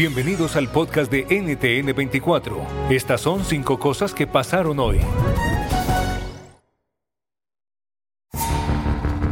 Bienvenidos 0.00 0.56
al 0.56 0.70
podcast 0.70 1.12
de 1.12 1.28
NTN24. 1.28 2.88
Estas 2.88 3.20
son 3.20 3.44
cinco 3.44 3.78
cosas 3.78 4.14
que 4.14 4.26
pasaron 4.26 4.78
hoy. 4.78 4.98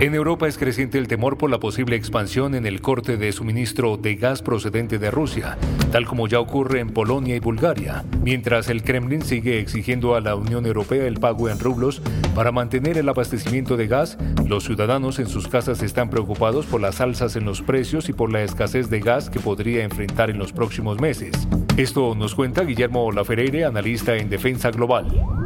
En 0.01 0.15
Europa 0.15 0.47
es 0.47 0.59
creciente 0.59 0.97
el 0.97 1.09
temor 1.09 1.39
por 1.39 1.51
la 1.51 1.59
posible 1.59 1.97
expansión 1.97 2.55
en 2.55 2.67
el 2.67 2.81
corte 2.81 3.17
de 3.17 3.33
suministro 3.33 3.97
de 3.97 4.15
gas 4.15 4.43
procedente 4.43 5.01
de 5.01 5.11
Rusia, 5.11 5.59
tal 5.91 6.07
como 6.07 6.29
ya 6.29 6.39
ocurre 6.39 6.79
en 6.79 6.91
Polonia 6.91 7.35
y 7.35 7.41
Bulgaria, 7.41 8.05
mientras 8.23 8.69
el 8.69 8.85
Kremlin 8.85 9.23
sigue 9.23 9.59
exigiendo 9.59 10.15
a 10.15 10.21
la 10.21 10.37
Unión 10.37 10.67
Europea 10.67 11.05
el 11.05 11.19
pago 11.19 11.49
en 11.49 11.59
rublos 11.59 12.01
para 12.37 12.53
mantener 12.53 12.97
el 12.97 13.09
abastecimiento 13.09 13.77
de 13.77 13.89
gas, 13.89 14.19
los 14.47 14.63
ciudadanos 14.63 15.19
en 15.19 15.27
sus 15.27 15.49
casas 15.49 15.83
están 15.83 16.11
preocupados 16.11 16.67
por 16.67 16.81
las 16.81 17.01
alzas 17.01 17.35
en 17.35 17.45
los 17.45 17.61
precios 17.61 18.09
y 18.09 18.13
por 18.13 18.31
la 18.31 18.45
escasez 18.45 18.91
de 18.91 19.01
gas 19.01 19.31
que 19.31 19.41
podría 19.41 19.83
enfrentar 19.83 20.31
en 20.31 20.39
los 20.39 20.53
próximos 20.53 21.01
meses. 21.01 21.33
Esto 21.77 22.15
nos 22.15 22.37
cuenta 22.37 22.63
Guillermo 22.63 23.11
Lafereire, 23.11 23.65
analista 23.65 24.15
en 24.17 24.31
Defensa 24.31 24.71
Global. 24.71 25.38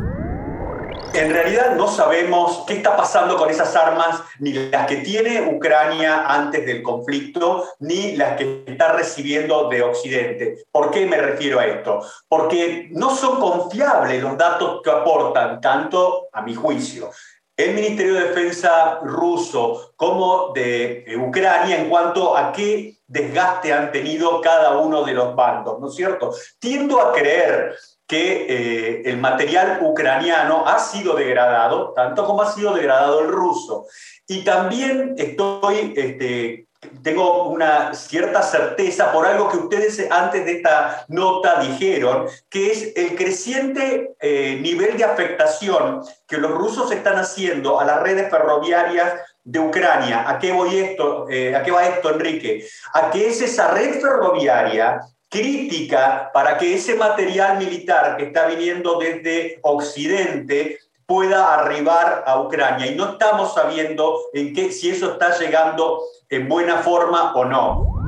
En 1.15 1.31
realidad 1.31 1.77
no 1.77 1.89
sabemos 1.89 2.65
qué 2.67 2.75
está 2.75 2.97
pasando 2.97 3.37
con 3.37 3.51
esas 3.51 3.77
armas, 3.77 4.23
ni 4.39 4.55
las 4.55 4.87
que 4.87 4.97
tiene 4.97 5.55
Ucrania 5.55 6.25
antes 6.27 6.65
del 6.65 6.83
conflicto, 6.83 7.69
ni 7.81 8.17
las 8.17 8.39
que 8.39 8.65
está 8.67 8.93
recibiendo 8.93 9.69
de 9.69 9.83
Occidente. 9.83 10.65
¿Por 10.71 10.91
qué 10.91 11.05
me 11.05 11.19
refiero 11.19 11.61
a 11.61 11.67
esto? 11.67 12.01
Porque 12.27 12.89
no 12.93 13.15
son 13.15 13.39
confiables 13.39 14.23
los 14.23 14.39
datos 14.39 14.81
que 14.83 14.91
aportan, 14.91 15.61
tanto 15.61 16.29
a 16.33 16.41
mi 16.41 16.55
juicio, 16.55 17.11
el 17.59 17.75
Ministerio 17.75 18.15
de 18.15 18.29
Defensa 18.29 18.99
ruso 19.03 19.93
como 19.97 20.53
de 20.55 21.05
Ucrania 21.21 21.77
en 21.77 21.91
cuanto 21.91 22.35
a 22.35 22.51
qué 22.51 22.97
desgaste 23.07 23.71
han 23.71 23.93
tenido 23.93 24.41
cada 24.41 24.79
uno 24.79 25.05
de 25.05 25.13
los 25.13 25.37
bandos, 25.37 25.79
¿no 25.79 25.89
es 25.89 25.95
cierto? 25.95 26.33
Tiendo 26.59 26.99
a 26.99 27.13
creer 27.13 27.77
que 28.13 28.45
eh, 28.47 29.03
el 29.07 29.17
material 29.17 29.79
ucraniano 29.81 30.69
ha 30.69 30.79
sido 30.79 31.15
degradado, 31.15 31.95
tanto 31.97 32.27
como 32.27 32.43
ha 32.43 32.53
sido 32.53 32.75
degradado 32.75 33.21
el 33.21 33.29
ruso. 33.29 33.87
Y 34.29 34.45
también 34.45 35.15
estoy, 35.17 35.95
este, 35.97 36.67
tengo 37.03 37.45
una 37.45 37.95
cierta 37.95 38.43
certeza 38.43 39.11
por 39.13 39.25
algo 39.25 39.49
que 39.49 39.57
ustedes 39.57 40.11
antes 40.11 40.45
de 40.45 40.59
esta 40.59 41.07
nota 41.09 41.63
dijeron, 41.63 42.27
que 42.51 42.71
es 42.71 42.93
el 42.97 43.17
creciente 43.17 44.15
eh, 44.21 44.59
nivel 44.61 44.99
de 44.99 45.05
afectación 45.05 46.03
que 46.29 46.37
los 46.37 46.51
rusos 46.51 46.93
están 46.93 47.17
haciendo 47.17 47.81
a 47.81 47.87
las 47.87 48.03
redes 48.03 48.29
ferroviarias 48.29 49.23
de 49.43 49.59
Ucrania. 49.59 50.29
¿A 50.29 50.39
qué, 50.39 50.53
voy 50.53 50.77
esto, 50.77 51.31
eh, 51.31 51.57
¿A 51.57 51.63
qué 51.63 51.71
va 51.71 51.87
esto, 51.87 52.11
Enrique? 52.11 52.69
A 52.93 53.11
que 53.11 53.29
es 53.29 53.41
esa 53.41 53.69
red 53.69 54.03
ferroviaria 54.03 55.01
crítica 55.33 56.31
para 56.33 56.59
que 56.59 56.75
ese 56.75 56.95
material 56.95 57.59
militar 57.59 58.19
que 58.19 58.25
está 58.25 58.47
viniendo 58.47 58.99
desde 58.99 59.59
Occidente 59.63 60.79
pueda 61.07 61.55
arribar 61.55 62.23
a 62.27 62.39
Ucrania. 62.41 62.87
Y 62.87 62.95
no 62.95 63.13
estamos 63.13 63.55
sabiendo 63.55 64.19
en 64.35 64.53
qué, 64.53 64.71
si 64.71 64.91
eso 64.91 65.13
está 65.13 65.37
llegando 65.39 66.01
en 66.29 66.49
buena 66.49 66.77
forma 66.79 67.35
o 67.35 67.45
no. 67.47 68.03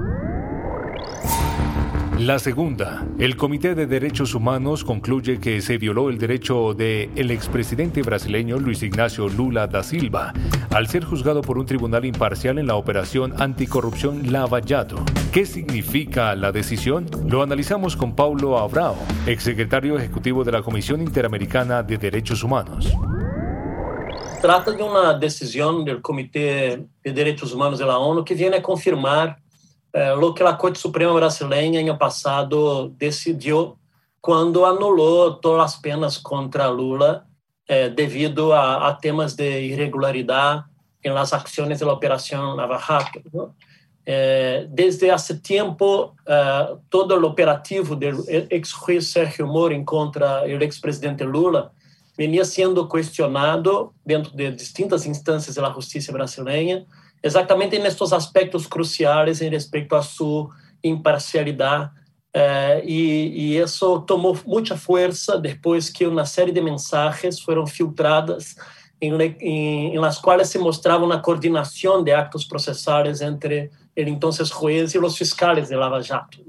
La 2.19 2.39
segunda, 2.39 3.05
el 3.19 3.37
Comité 3.37 3.75
de 3.75 3.87
Derechos 3.87 4.37
Humanos 4.37 4.85
concluye 4.85 5.41
que 5.41 5.61
se 5.61 5.79
violó 5.79 6.11
el 6.11 6.19
derecho 6.19 6.73
del 6.73 7.11
el 7.17 7.31
expresidente 7.33 8.03
brasileño 8.03 8.59
Luis 8.59 8.85
Ignacio 8.85 9.29
Lula 9.29 9.67
da 9.67 9.83
Silva 9.83 10.33
al 10.75 10.89
ser 10.89 11.05
juzgado 11.05 11.41
por 11.41 11.57
un 11.57 11.67
tribunal 11.67 12.05
imparcial 12.05 12.59
en 12.59 12.67
la 12.67 12.75
operación 12.75 13.41
anticorrupción 13.41 14.33
Lava 14.33 14.61
Jato. 14.61 14.97
¿Qué 15.33 15.47
significa 15.47 16.35
la 16.35 16.51
decisión? 16.51 17.07
Lo 17.29 17.43
analizamos 17.43 17.97
con 17.97 18.17
Paulo 18.17 18.59
Abrao, 18.59 18.97
exsecretario 19.25 19.97
ejecutivo 19.97 20.43
de 20.43 20.51
la 20.51 20.63
Comisión 20.63 21.01
Interamericana 21.01 21.85
de 21.85 21.97
Derechos 21.97 22.43
Humanos. 22.43 22.93
Trata 24.43 24.73
de 24.73 24.83
una 24.83 25.17
decisión 25.17 25.85
del 25.85 26.03
Comité 26.03 26.85
de 27.05 27.13
Derechos 27.13 27.53
Humanos 27.55 27.79
de 27.79 27.87
la 27.87 27.97
ONU 27.97 28.25
que 28.25 28.35
viene 28.35 28.57
a 28.57 28.63
confirmar 28.63 29.37
é, 29.93 30.13
o 30.13 30.35
que 30.35 30.43
a 30.43 30.57
Corte 30.57 30.81
Suprema 30.81 31.13
Brasileira, 31.13 31.79
ano 31.79 31.97
passado, 31.97 32.89
decidiu 32.99 33.77
quando 34.21 34.67
anulou 34.67 35.37
todas 35.37 35.75
as 35.75 35.81
penas 35.81 36.19
contra 36.19 36.67
Lula 36.67 37.25
eh, 37.69 37.95
a, 38.55 38.89
a, 38.89 38.99
temas 38.99 39.35
de 39.37 39.63
irregularidade 39.63 40.65
em 41.03 41.13
las 41.13 41.33
acciones 41.33 41.79
de 41.79 41.85
la 41.85 41.93
operación 41.93 42.57
Navajato. 42.57 43.21
¿no? 43.33 43.47
Né? 43.47 43.53
Eh, 44.07 44.65
é, 44.65 44.67
desde 44.69 45.11
hace 45.11 45.39
tiempo, 45.39 46.15
eh, 46.27 46.77
todo 46.91 47.17
el 47.17 47.25
operativo 47.25 47.97
del 47.97 48.23
ex 48.51 48.73
juez 48.73 49.11
Sergio 49.11 49.47
Moro 49.47 49.75
en 49.75 49.85
contra 49.85 50.43
del 50.43 50.63
expresidente 50.63 51.25
Lula 51.25 51.73
venía 52.17 52.45
siendo 52.45 52.89
cuestionado 52.89 53.95
dentro 54.05 54.31
de 54.33 54.53
distintas 54.53 55.07
instancias 55.07 55.55
de 55.55 55.63
la 55.63 55.73
justicia 55.73 56.13
brasileña, 56.13 56.85
exactamente 57.23 57.77
en 57.77 57.87
estos 57.87 58.13
aspectos 58.13 58.69
cruciales 58.69 59.41
en 59.41 59.53
respecto 59.53 59.97
a 59.97 60.03
su 60.03 60.49
imparcialidad 60.83 61.91
eh, 62.37 62.83
e, 62.85 63.55
e, 63.55 63.59
isso 63.59 64.01
tomou 64.01 64.37
muita 64.45 64.77
força 64.77 65.39
depois 65.39 65.89
que 65.89 66.05
uma 66.05 66.27
série 66.27 66.51
de 66.51 66.61
mensagens 66.61 67.39
foram 67.39 67.65
filtradas 67.65 68.57
em, 69.01 69.13
em, 69.41 70.01
quais 70.21 70.49
se 70.49 70.59
mostrava 70.59 71.05
uma 71.05 71.21
coordenação 71.21 72.03
de 72.03 72.13
actos 72.13 72.45
processuais 72.45 73.21
entre 73.21 73.71
o 73.97 74.01
então 74.01 74.33
juiz 74.33 74.93
e 74.95 74.99
os 74.99 75.17
fiscais 75.17 75.69
de 75.69 75.77
Lava 75.77 76.03
Jato, 76.03 76.41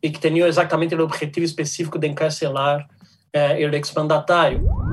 e 0.00 0.08
que 0.08 0.20
tinham 0.20 0.46
exatamente 0.46 0.94
o 0.94 1.02
objetivo 1.02 1.44
específico 1.44 1.98
de 1.98 2.06
encarcelar 2.06 2.86
eh, 3.32 3.66
o 3.66 3.74
ex-mandatário. 3.74 4.83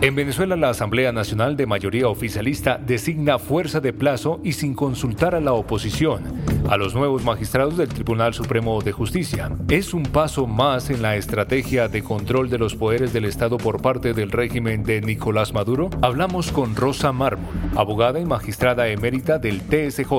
En 0.00 0.14
Venezuela, 0.14 0.54
la 0.54 0.68
Asamblea 0.68 1.10
Nacional 1.10 1.56
de 1.56 1.66
mayoría 1.66 2.06
oficialista 2.06 2.78
designa 2.78 3.40
fuerza 3.40 3.80
de 3.80 3.92
plazo 3.92 4.40
y 4.44 4.52
sin 4.52 4.74
consultar 4.74 5.34
a 5.34 5.40
la 5.40 5.54
oposición 5.54 6.40
a 6.70 6.76
los 6.76 6.94
nuevos 6.94 7.24
magistrados 7.24 7.76
del 7.76 7.88
Tribunal 7.88 8.32
Supremo 8.32 8.80
de 8.80 8.92
Justicia. 8.92 9.50
¿Es 9.68 9.94
un 9.94 10.04
paso 10.04 10.46
más 10.46 10.90
en 10.90 11.02
la 11.02 11.16
estrategia 11.16 11.88
de 11.88 12.04
control 12.04 12.48
de 12.48 12.58
los 12.58 12.76
poderes 12.76 13.12
del 13.12 13.24
Estado 13.24 13.56
por 13.56 13.82
parte 13.82 14.14
del 14.14 14.30
régimen 14.30 14.84
de 14.84 15.00
Nicolás 15.00 15.52
Maduro? 15.52 15.90
Hablamos 16.00 16.52
con 16.52 16.76
Rosa 16.76 17.10
Mármol, 17.10 17.52
abogada 17.74 18.20
y 18.20 18.24
magistrada 18.24 18.86
emérita 18.86 19.38
del 19.38 19.62
TSJ. 19.62 20.12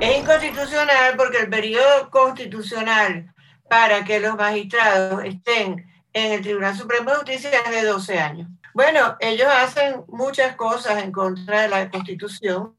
Es 0.00 0.18
inconstitucional 0.18 1.14
porque 1.16 1.38
el 1.38 1.48
periodo 1.48 2.10
constitucional 2.10 3.32
para 3.70 4.04
que 4.04 4.20
los 4.20 4.36
magistrados 4.36 5.24
estén 5.24 5.87
en 6.18 6.32
el 6.32 6.42
Tribunal 6.42 6.76
Supremo 6.76 7.10
de 7.10 7.16
Justicia 7.16 7.50
es 7.64 7.70
de 7.70 7.86
12 7.86 8.18
años. 8.18 8.48
Bueno, 8.74 9.16
ellos 9.20 9.48
hacen 9.48 10.04
muchas 10.08 10.56
cosas 10.56 11.02
en 11.02 11.12
contra 11.12 11.62
de 11.62 11.68
la 11.68 11.90
Constitución. 11.90 12.76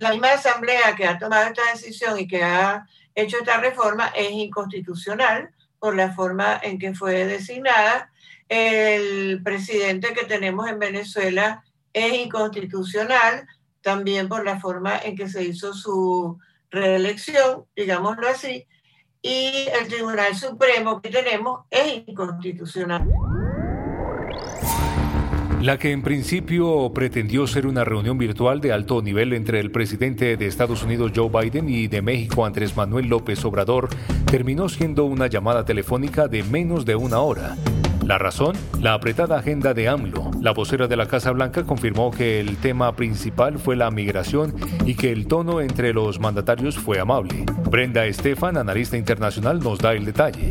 La 0.00 0.10
misma 0.10 0.32
Asamblea 0.32 0.94
que 0.96 1.06
ha 1.06 1.18
tomado 1.18 1.46
esta 1.46 1.62
decisión 1.72 2.18
y 2.18 2.28
que 2.28 2.42
ha 2.42 2.86
hecho 3.14 3.38
esta 3.38 3.58
reforma 3.58 4.12
es 4.14 4.30
inconstitucional 4.32 5.50
por 5.78 5.96
la 5.96 6.12
forma 6.12 6.60
en 6.62 6.78
que 6.78 6.94
fue 6.94 7.24
designada. 7.24 8.12
El 8.48 9.42
presidente 9.42 10.12
que 10.12 10.26
tenemos 10.26 10.68
en 10.68 10.78
Venezuela 10.78 11.64
es 11.92 12.12
inconstitucional 12.12 13.46
también 13.80 14.28
por 14.28 14.44
la 14.44 14.60
forma 14.60 14.98
en 14.98 15.16
que 15.16 15.28
se 15.28 15.44
hizo 15.44 15.72
su 15.72 16.38
reelección, 16.70 17.66
digámoslo 17.74 18.28
así, 18.28 18.66
y 19.22 19.68
el 19.80 19.88
Tribunal 19.88 20.34
Supremo 20.34 21.00
que 21.00 21.10
tenemos 21.10 21.64
es 21.70 22.02
inconstitucional. 22.06 23.08
La 25.62 25.78
que 25.78 25.90
en 25.90 26.02
principio 26.02 26.92
pretendió 26.94 27.46
ser 27.46 27.66
una 27.66 27.84
reunión 27.84 28.18
virtual 28.18 28.60
de 28.60 28.72
alto 28.72 29.02
nivel 29.02 29.32
entre 29.32 29.58
el 29.58 29.72
presidente 29.72 30.36
de 30.36 30.46
Estados 30.46 30.82
Unidos 30.82 31.12
Joe 31.16 31.30
Biden 31.30 31.68
y 31.68 31.88
de 31.88 32.02
México 32.02 32.44
Andrés 32.44 32.76
Manuel 32.76 33.06
López 33.06 33.44
Obrador 33.44 33.88
terminó 34.30 34.68
siendo 34.68 35.06
una 35.06 35.26
llamada 35.26 35.64
telefónica 35.64 36.28
de 36.28 36.42
menos 36.44 36.84
de 36.84 36.94
una 36.94 37.20
hora. 37.20 37.56
La 38.06 38.18
razón, 38.18 38.54
la 38.80 38.94
apretada 38.94 39.36
agenda 39.36 39.74
de 39.74 39.88
AMLO. 39.88 40.30
La 40.40 40.52
vocera 40.52 40.86
de 40.86 40.96
la 40.96 41.08
Casa 41.08 41.32
Blanca 41.32 41.64
confirmó 41.64 42.12
que 42.12 42.38
el 42.38 42.56
tema 42.56 42.94
principal 42.94 43.58
fue 43.58 43.74
la 43.74 43.90
migración 43.90 44.54
y 44.84 44.94
que 44.94 45.10
el 45.10 45.26
tono 45.26 45.60
entre 45.60 45.92
los 45.92 46.20
mandatarios 46.20 46.78
fue 46.78 47.00
amable. 47.00 47.44
Brenda 47.68 48.06
Estefan, 48.06 48.58
analista 48.58 48.96
internacional, 48.96 49.58
nos 49.58 49.80
da 49.80 49.92
el 49.92 50.04
detalle 50.04 50.50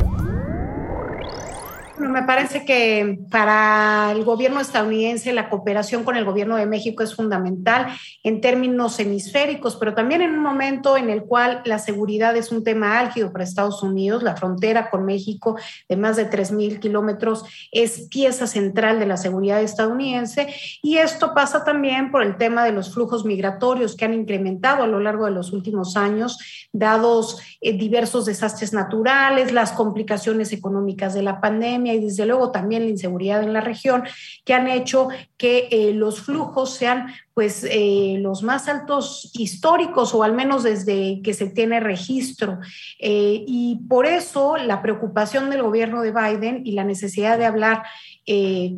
me 1.98 2.24
parece 2.24 2.66
que 2.66 3.20
para 3.30 4.12
el 4.12 4.24
gobierno 4.24 4.60
estadounidense 4.60 5.34
la 5.34 5.50
cooperación 5.50 6.04
con 6.04 6.16
el 6.16 6.26
gobierno 6.26 6.56
de 6.58 6.66
México 6.66 7.04
es 7.04 7.16
fundamental 7.16 7.88
en 8.24 8.42
términos 8.42 9.00
hemisféricos, 9.00 9.76
pero 9.76 9.94
también 9.94 10.22
en 10.22 10.32
un 10.32 10.42
momento 10.42 10.98
en 10.98 11.10
el 11.10 11.24
cual 11.24 11.62
la 11.66 11.80
seguridad 11.80 12.36
es 12.36 12.52
un 12.52 12.64
tema 12.64 13.00
álgido 13.00 13.32
para 13.32 13.44
Estados 13.44 13.82
Unidos. 13.82 14.24
La 14.24 14.36
frontera 14.36 14.90
con 14.90 15.06
México 15.06 15.58
de 15.88 15.96
más 15.96 16.18
de 16.18 16.30
3.000 16.30 16.80
kilómetros 16.80 17.44
es 17.72 18.08
pieza 18.10 18.48
central 18.48 19.00
de 19.00 19.06
la 19.06 19.18
seguridad 19.18 19.62
estadounidense 19.62 20.48
y 20.82 20.98
esto 20.98 21.34
pasa 21.34 21.64
también 21.64 22.12
por 22.12 22.24
el 22.24 22.38
tema 22.38 22.66
de 22.66 22.72
los 22.72 22.94
flujos 22.94 23.26
migratorios 23.26 23.96
que 23.96 24.06
han 24.06 24.14
incrementado 24.14 24.84
a 24.84 24.88
lo 24.88 25.00
largo 25.00 25.26
de 25.26 25.32
los 25.32 25.54
últimos 25.54 25.96
años, 25.96 26.68
dados 26.74 27.40
eh, 27.62 27.78
diversos 27.78 28.26
desastres 28.26 28.74
naturales, 28.74 29.52
las 29.52 29.72
complicaciones 29.72 30.52
económicas 30.52 31.14
de 31.14 31.22
la 31.22 31.40
pandemia 31.40 31.85
y 31.94 32.00
desde 32.00 32.26
luego 32.26 32.52
también 32.52 32.84
la 32.84 32.90
inseguridad 32.90 33.44
en 33.44 33.54
la 33.54 33.62
región, 33.62 34.04
que 34.44 34.54
han 34.54 34.68
hecho 34.68 35.10
que 35.38 35.68
eh, 35.72 35.94
los 35.94 36.22
flujos 36.22 36.74
sean 36.74 37.08
pues 37.34 37.66
eh, 37.70 38.18
los 38.20 38.44
más 38.44 38.70
altos 38.70 39.32
históricos 39.34 40.14
o 40.14 40.24
al 40.24 40.34
menos 40.34 40.64
desde 40.64 41.22
que 41.22 41.34
se 41.34 41.48
tiene 41.48 41.80
registro. 41.80 42.60
Eh, 43.00 43.44
y 43.46 43.82
por 43.90 44.06
eso 44.06 44.56
la 44.58 44.82
preocupación 44.82 45.50
del 45.50 45.62
gobierno 45.62 46.02
de 46.02 46.12
Biden 46.12 46.62
y 46.66 46.72
la 46.72 46.84
necesidad 46.84 47.38
de 47.38 47.46
hablar 47.46 47.84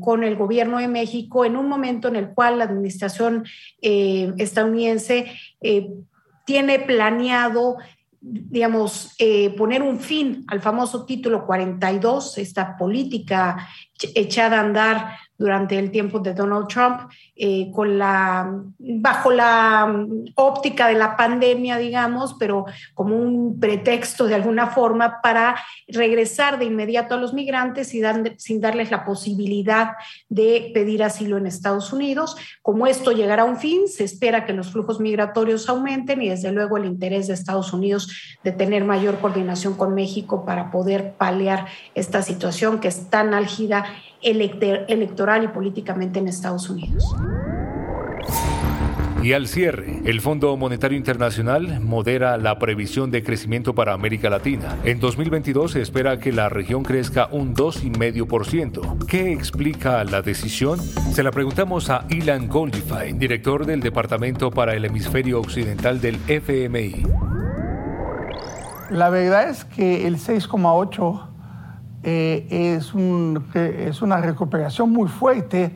con 0.01 0.25
el 0.25 0.36
gobierno 0.36 0.80
de 0.80 0.89
México 0.89 1.45
en 1.45 1.56
un 1.56 1.69
momento 1.69 2.10
en 2.10 2.18
el 2.18 2.33
cual 2.33 2.57
la 2.57 2.65
administración 2.65 3.45
estadounidense 3.80 5.31
tiene 6.45 6.80
planeado 6.80 7.77
digamos, 8.29 9.15
eh, 9.19 9.51
poner 9.51 9.81
un 9.81 10.00
fin 10.00 10.44
al 10.47 10.62
famoso 10.62 11.06
título 11.06 11.45
42, 11.45 12.38
esta 12.38 12.77
política 12.77 13.68
echada 14.15 14.57
a 14.57 14.62
andar 14.62 15.18
durante 15.38 15.78
el 15.78 15.92
tiempo 15.92 16.19
de 16.19 16.34
Donald 16.34 16.68
Trump, 16.68 17.01
eh, 17.36 17.69
con 17.72 17.98
la, 17.98 18.51
bajo 18.80 19.31
la 19.31 20.06
óptica 20.36 20.88
de 20.88 20.95
la 20.95 21.16
pandemia, 21.16 21.78
digamos, 21.78 22.36
pero 22.39 22.66
como 22.94 23.16
un 23.16 23.60
pretexto 23.60 24.25
de 24.25 24.36
alguna 24.36 24.68
forma 24.68 25.22
para 25.22 25.56
regresar 25.88 26.57
de 26.57 26.66
inmediato 26.66 27.16
a 27.16 27.18
los 27.18 27.34
migrantes 27.34 27.94
y 27.94 28.01
sin 28.38 28.62
darles 28.62 28.92
la 28.92 29.06
posibilidad 29.06 29.92
de 30.30 30.72
pedir 30.74 31.04
asilo 31.04 31.38
en 31.38 31.45
Estados 31.45 31.94
Unidos. 31.94 32.36
Como 32.62 32.88
esto 32.88 33.12
llegará 33.12 33.44
a 33.44 33.45
un 33.45 33.57
fin, 33.57 33.88
se 33.88 34.04
espera 34.04 34.45
que 34.45 34.54
los 34.54 34.72
flujos 34.72 35.00
migratorios 35.00 35.69
aumenten 35.69 36.22
y 36.22 36.30
desde 36.30 36.51
luego 36.51 36.78
el 36.78 36.86
interés 36.86 37.28
de 37.28 37.34
Estados 37.34 37.74
Unidos 37.74 38.38
de 38.44 38.51
tener 38.51 38.86
mayor 38.86 39.19
coordinación 39.19 39.75
con 39.75 39.94
México 39.94 40.45
para 40.45 40.72
poder 40.72 41.13
paliar 41.13 41.68
esta 41.95 42.22
situación 42.22 42.80
que 42.80 42.88
es 42.88 43.10
tan 43.10 43.34
álgida 43.34 43.86
electoral 44.21 45.43
y 45.43 45.47
políticamente 45.49 46.19
en 46.19 46.27
Estados 46.27 46.69
Unidos. 46.69 47.15
Y 49.23 49.33
al 49.33 49.47
cierre, 49.47 49.99
el 50.05 50.21
Fondo 50.21 50.55
Monetario 50.55 50.97
Internacional 50.97 51.81
modera 51.81 52.37
la 52.37 52.59
previsión 52.59 53.11
de 53.11 53.23
crecimiento 53.23 53.75
para 53.75 53.93
América 53.93 54.29
Latina. 54.29 54.77
En 54.85 54.99
2022 54.99 55.71
se 55.71 55.81
espera 55.81 56.17
que 56.17 56.31
la 56.31 56.47
región 56.49 56.83
crezca 56.83 57.27
un 57.31 57.53
2,5%. 57.53 59.05
¿Qué 59.05 59.33
explica 59.33 60.03
la 60.05 60.21
decisión? 60.21 60.79
Se 60.79 61.23
la 61.23 61.31
preguntamos 61.31 61.89
a 61.89 62.05
Ilan 62.09 62.47
Goldify, 62.47 63.11
director 63.13 63.65
del 63.65 63.81
Departamento 63.81 64.51
para 64.51 64.75
el 64.75 64.85
Hemisferio 64.85 65.39
Occidental 65.41 65.99
del 65.99 66.19
FMI. 66.27 67.03
La 68.89 69.09
verdad 69.09 69.49
es 69.49 69.65
que 69.65 70.07
el 70.07 70.17
6,8 70.17 71.27
eh, 72.03 72.75
es, 72.77 72.94
es 73.55 74.01
una 74.01 74.17
recuperación 74.17 74.91
muy 74.91 75.07
fuerte 75.07 75.75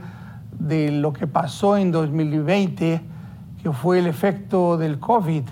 de 0.60 0.92
lo 0.92 1.14
que 1.14 1.26
pasó 1.26 1.78
en 1.78 1.92
2020, 1.92 3.02
que 3.62 3.72
fue 3.72 4.00
el 4.00 4.08
efecto 4.08 4.78
del 4.78 5.00
COVID. 5.00 5.44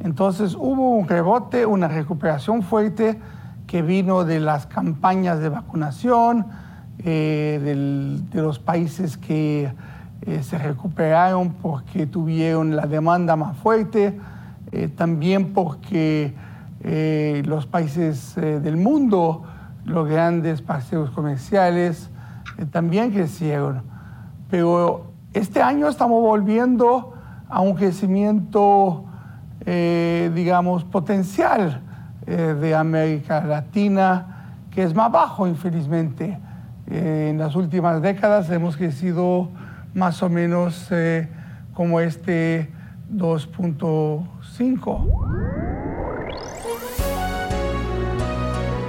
Entonces 0.00 0.54
hubo 0.54 0.94
un 0.96 1.08
rebote, 1.08 1.66
una 1.66 1.88
recuperación 1.88 2.62
fuerte 2.62 3.18
que 3.66 3.82
vino 3.82 4.24
de 4.24 4.38
las 4.38 4.66
campañas 4.66 5.40
de 5.40 5.48
vacunación, 5.48 6.46
eh, 6.98 8.22
de 8.32 8.40
los 8.40 8.60
países 8.60 9.16
que 9.16 9.72
eh, 10.22 10.42
se 10.42 10.58
recuperaron 10.58 11.54
porque 11.54 12.06
tuvieron 12.06 12.76
la 12.76 12.86
demanda 12.86 13.36
más 13.36 13.56
fuerte, 13.56 14.18
también 14.96 15.52
porque 15.52 16.34
los 17.44 17.64
países 17.66 18.34
del 18.34 18.76
mundo 18.76 19.44
los 19.84 20.08
grandes 20.08 20.62
paseos 20.62 21.10
comerciales 21.10 22.08
eh, 22.58 22.66
también 22.66 23.10
crecieron. 23.10 23.82
Pero 24.50 25.12
este 25.32 25.62
año 25.62 25.88
estamos 25.88 26.20
volviendo 26.20 27.14
a 27.48 27.60
un 27.60 27.74
crecimiento, 27.74 29.06
eh, 29.66 30.30
digamos, 30.34 30.84
potencial 30.84 31.80
eh, 32.26 32.54
de 32.60 32.74
América 32.74 33.42
Latina, 33.44 34.56
que 34.70 34.82
es 34.82 34.94
más 34.94 35.12
bajo, 35.12 35.46
infelizmente. 35.46 36.38
en 36.86 37.38
las 37.38 37.56
últimas 37.56 38.02
décadas 38.02 38.50
hemos 38.50 38.76
crecido 38.76 39.48
más 39.94 40.22
o 40.22 40.28
menos 40.28 40.90
como 41.72 41.98
este 42.00 42.70
2.5. 43.10 45.63